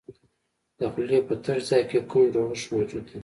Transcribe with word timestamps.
د 0.77 0.79
خولې 0.91 1.19
په 1.27 1.33
تش 1.43 1.59
ځای 1.69 1.83
کې 1.89 1.99
کوم 2.09 2.23
جوړښت 2.33 2.67
موجود 2.73 3.05
دی؟ 3.09 3.17